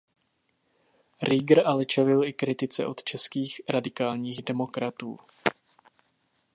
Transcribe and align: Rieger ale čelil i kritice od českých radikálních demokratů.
Rieger 1.21 1.61
ale 1.67 1.85
čelil 1.85 2.23
i 2.23 2.33
kritice 2.33 2.85
od 2.85 3.03
českých 3.03 3.61
radikálních 3.69 4.43
demokratů. 4.43 5.19